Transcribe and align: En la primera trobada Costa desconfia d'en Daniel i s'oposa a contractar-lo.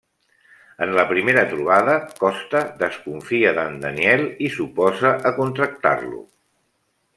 En 0.85 0.93
la 0.99 1.03
primera 1.09 1.43
trobada 1.51 1.97
Costa 2.23 2.63
desconfia 2.81 3.53
d'en 3.59 3.79
Daniel 3.85 4.27
i 4.49 4.51
s'oposa 4.57 5.15
a 5.33 5.37
contractar-lo. 5.39 6.27